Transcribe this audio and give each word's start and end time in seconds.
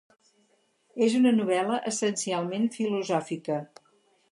És 1.07 1.17
una 1.19 1.33
novel·la 1.41 1.77
essencialment 1.91 2.67
filosòfica. 2.79 3.63